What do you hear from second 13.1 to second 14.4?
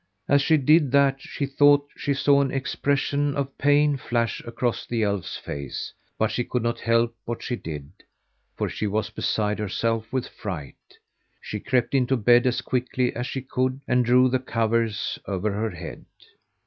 as she could and drew the